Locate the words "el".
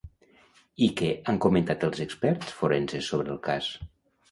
3.37-3.41